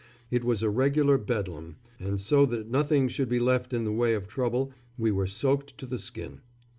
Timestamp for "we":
4.97-5.11